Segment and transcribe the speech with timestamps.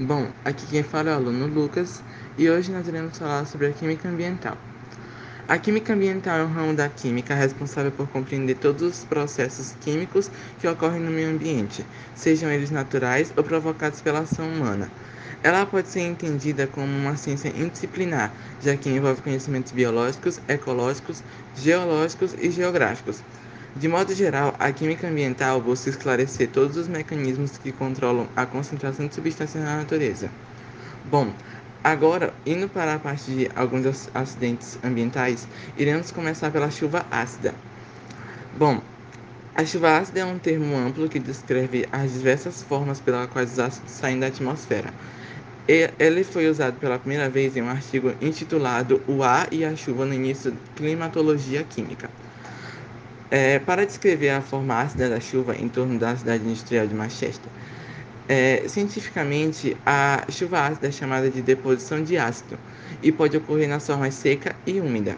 [0.00, 2.04] Bom, aqui quem fala é o aluno Lucas
[2.36, 4.56] e hoje nós iremos falar sobre a química ambiental.
[5.48, 10.30] A química ambiental é um ramo da química responsável por compreender todos os processos químicos
[10.56, 11.84] que ocorrem no meio ambiente,
[12.14, 14.88] sejam eles naturais ou provocados pela ação humana.
[15.42, 21.24] Ela pode ser entendida como uma ciência interdisciplinar, já que envolve conhecimentos biológicos, ecológicos,
[21.56, 23.24] geológicos e geográficos.
[23.76, 29.06] De modo geral, a química ambiental busca esclarecer todos os mecanismos que controlam a concentração
[29.06, 30.30] de substâncias na natureza.
[31.04, 31.32] Bom,
[31.84, 37.54] agora, indo para a parte de alguns acidentes ambientais, iremos começar pela chuva ácida.
[38.56, 38.80] Bom,
[39.54, 43.58] a chuva ácida é um termo amplo que descreve as diversas formas pelas quais os
[43.58, 44.92] ácidos saem da atmosfera.
[45.68, 50.06] Ele foi usado pela primeira vez em um artigo intitulado O Ar e a Chuva
[50.06, 52.08] no início de Climatologia Química.
[53.30, 57.50] É, para descrever a forma ácida da chuva em torno da cidade industrial de Manchester,
[58.28, 62.58] é, cientificamente, a chuva ácida é chamada de deposição de ácido
[63.02, 65.16] e pode ocorrer nas formas seca e úmida.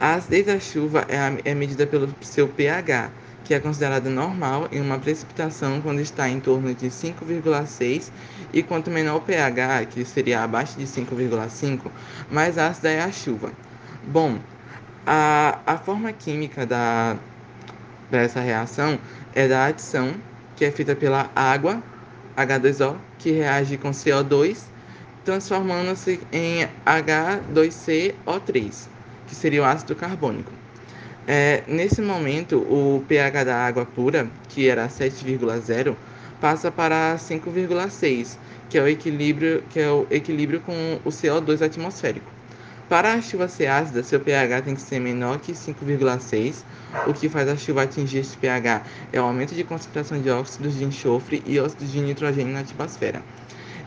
[0.00, 3.10] A acidez da chuva é, é medida pelo seu pH,
[3.44, 8.10] que é considerado normal em uma precipitação quando está em torno de 5,6
[8.52, 11.90] e quanto menor o pH, que seria abaixo de 5,5,
[12.30, 13.52] mais ácida é a chuva.
[14.04, 14.38] Bom,
[15.06, 17.16] a, a forma química da,
[18.10, 18.98] dessa reação
[19.34, 20.14] é da adição,
[20.56, 21.82] que é feita pela água,
[22.36, 24.58] H2O, que reage com CO2,
[25.24, 28.88] transformando-se em H2CO3,
[29.26, 30.52] que seria o ácido carbônico.
[31.26, 35.94] É, nesse momento, o pH da água pura, que era 7,0,
[36.40, 38.36] passa para 5,6,
[38.68, 42.41] que é o equilíbrio, que é o equilíbrio com o CO2 atmosférico.
[42.92, 46.56] Para a chuva ser ácida, seu pH tem que ser menor que 5,6.
[47.06, 50.74] O que faz a chuva atingir este pH é o aumento de concentração de óxidos
[50.74, 53.22] de enxofre e óxidos de nitrogênio na atmosfera.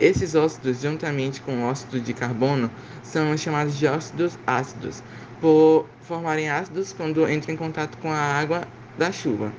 [0.00, 2.68] Esses óxidos, juntamente com óxido de carbono,
[3.04, 5.00] são chamados de óxidos ácidos,
[5.40, 8.62] por formarem ácidos quando entram em contato com a água
[8.98, 9.52] da chuva.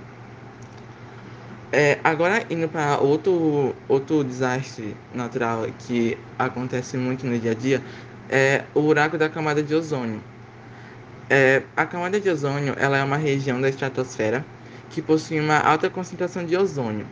[1.72, 7.82] É, agora, indo para outro, outro desastre natural que acontece muito no dia a dia,
[8.30, 10.22] é o buraco da camada de ozônio.
[11.30, 14.46] É, a camada de ozônio ela é uma região da estratosfera
[14.90, 17.06] que possui uma alta concentração de ozônio.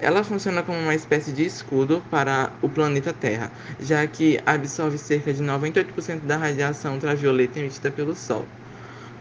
[0.00, 5.32] Ela funciona como uma espécie de escudo para o planeta Terra, já que absorve cerca
[5.32, 8.46] de 98% da radiação ultravioleta emitida pelo Sol.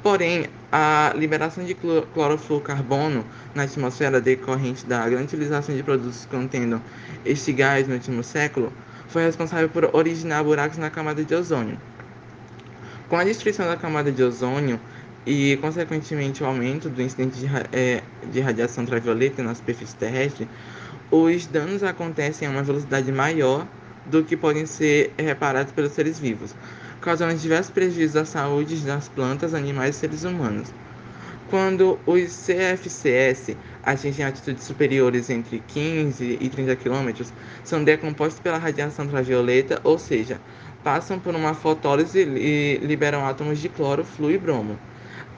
[0.03, 1.75] Porém, a liberação de
[2.13, 6.79] clorofluorcarbono na atmosfera decorrente da grande utilização de produtos contendo
[7.25, 8.71] este gás no último século
[9.07, 11.77] foi responsável por originar buracos na camada de ozônio.
[13.09, 14.79] Com a destruição da camada de ozônio
[15.25, 18.01] e, consequentemente, o aumento do incidente de, é,
[18.31, 20.47] de radiação ultravioleta na superfície terrestre,
[21.09, 23.65] os danos acontecem a uma velocidade maior
[24.05, 26.53] do que podem ser reparados pelos seres vivos,
[27.01, 30.73] causando diversos prejuízos à saúde das plantas, animais e seres humanos.
[31.49, 33.55] Quando os CFCS
[33.87, 37.25] atingem altitudes superiores entre 15 e 30 km,
[37.63, 40.41] são decompostos pela radiação ultravioleta, ou seja,
[40.83, 44.77] passam por uma fotólise e liberam átomos de cloro, fluo e bromo.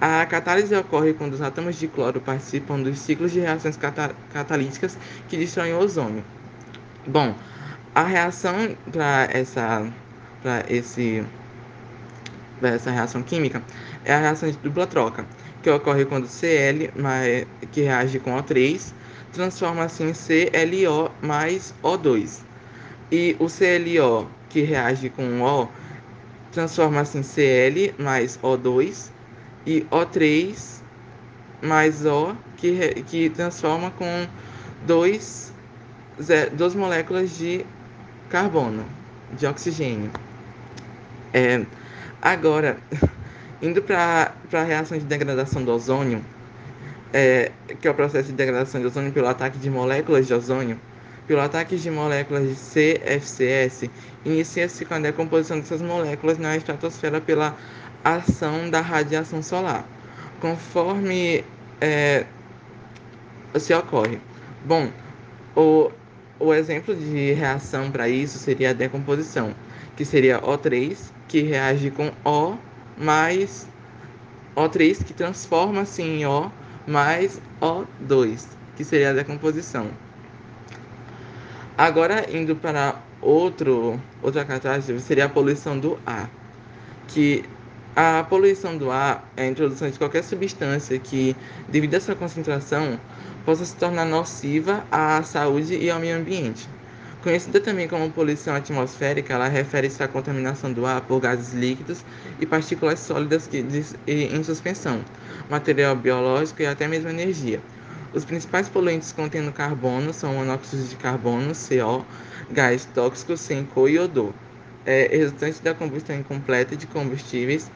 [0.02, 3.78] A catálise ocorre quando os átomos de cloro participam dos ciclos de reações
[4.34, 6.24] catalíticas que destroem o ozônio.
[7.06, 7.36] Bom,
[7.94, 9.86] a reação para essa,
[10.68, 11.24] esse,
[12.62, 13.62] essa reação química
[14.03, 15.25] é a reação de dupla troca
[15.62, 16.92] que ocorre quando Cl,
[17.72, 18.94] que reage com O3,
[19.34, 22.42] transforma-se em ClO mais O2.
[23.12, 25.68] E o ClO, que reage com O,
[26.52, 29.12] transforma-se em Cl mais O2.
[29.66, 30.81] E O3
[31.62, 34.28] mais O, que, que transforma com
[34.88, 35.53] dois,
[36.53, 37.66] duas moléculas de
[38.30, 38.86] carbono,
[39.38, 40.09] de oxigênio.
[41.34, 41.66] É,
[42.22, 42.78] agora,
[43.62, 46.24] Indo para a reação de degradação do ozônio,
[47.12, 50.79] é, que é o processo de degradação de ozônio pelo ataque de moléculas de ozônio,
[51.28, 53.90] pelo ataque de moléculas de CFCS,
[54.23, 57.53] inicia-se com a decomposição dessas moléculas na estratosfera pela
[58.02, 59.85] ação da radiação solar,
[60.40, 61.44] conforme
[61.82, 62.26] é,
[63.55, 64.22] se ocorre.
[64.64, 64.90] Bom,
[65.53, 65.91] o,
[66.40, 69.53] o exemplo de reação para isso seria a decomposição,
[69.99, 70.97] que seria O3,
[71.28, 72.57] que reage com O
[72.97, 73.67] mais
[74.55, 76.49] O3, que transforma-se em O,
[76.87, 78.46] mais O2,
[78.78, 79.87] que seria a decomposição.
[81.78, 86.29] Agora, indo para outro, outra catástrofe, seria a poluição do ar,
[87.09, 87.43] que
[87.93, 91.35] a poluição do ar é a introdução de qualquer substância que,
[91.67, 92.97] devido a sua concentração,
[93.46, 96.69] possa se tornar nociva à saúde e ao meio ambiente.
[97.22, 102.06] Conhecida também como poluição atmosférica, ela refere-se à contaminação do ar por gases líquidos
[102.40, 103.66] e partículas sólidas que,
[104.08, 105.04] em suspensão,
[105.50, 107.60] material biológico e até mesmo energia.
[108.14, 112.06] Os principais poluentes contendo carbono são monóxido de carbono, CO,
[112.50, 114.34] gás tóxico sem cor e odor,
[114.86, 117.70] é, resultante da combustão incompleta de combustíveis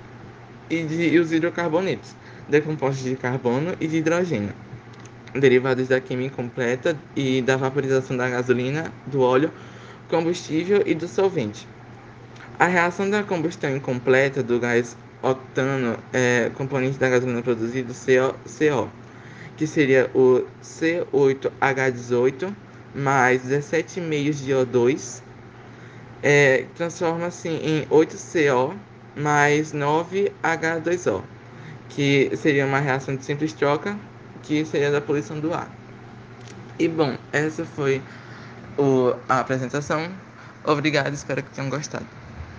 [0.69, 2.15] e de os hidrocarbonetos,
[2.47, 4.53] decompostos de carbono e de hidrogênio
[5.33, 9.51] derivados da química completa e da vaporização da gasolina, do óleo,
[10.09, 11.67] combustível e do solvente.
[12.59, 18.89] A reação da combustão incompleta do gás octano, é, componente da gasolina produzido, CO, CO
[19.55, 22.53] que seria o C8H18
[22.93, 25.21] mais 17,5 de O2,
[26.21, 28.75] é, transforma-se em 8CO
[29.15, 31.21] mais 9H2O,
[31.89, 33.97] que seria uma reação de simples troca
[34.43, 35.69] que seria da poluição do ar.
[36.77, 38.01] E bom, essa foi
[38.77, 40.11] o, a apresentação.
[40.63, 42.22] Obrigado, espero que tenham gostado.